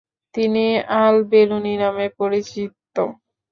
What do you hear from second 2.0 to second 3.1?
পরিচিত।